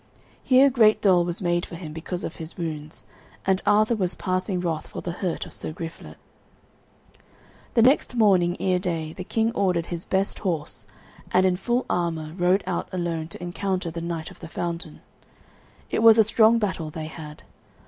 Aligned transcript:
Here 0.43 0.71
great 0.71 0.99
dole 0.99 1.23
was 1.23 1.43
made 1.43 1.63
for 1.63 1.75
him 1.75 1.93
because 1.93 2.23
of 2.23 2.37
his 2.37 2.57
wounds, 2.57 3.05
and 3.45 3.61
Arthur 3.67 3.95
was 3.95 4.15
passing 4.15 4.59
wroth 4.59 4.87
for 4.87 4.99
the 5.03 5.11
hurt 5.11 5.45
of 5.45 5.53
Sir 5.53 5.71
Griflet. 5.71 6.17
The 7.75 7.83
next 7.83 8.15
morning 8.15 8.57
ere 8.59 8.79
day 8.79 9.13
the 9.13 9.23
King 9.23 9.51
ordered 9.51 9.85
his 9.93 10.05
best 10.05 10.39
horse, 10.39 10.87
and 11.31 11.45
in 11.45 11.55
full 11.55 11.85
armour 11.87 12.33
rode 12.35 12.63
out 12.65 12.89
alone 12.91 13.27
to 13.27 13.43
encounter 13.43 13.91
the 13.91 14.01
knight 14.01 14.31
of 14.31 14.39
the 14.39 14.47
fountain. 14.47 15.01
It 15.91 16.01
was 16.01 16.17
a 16.17 16.23
strong 16.23 16.57
battle 16.57 16.89
they 16.89 17.05
had. 17.05 17.43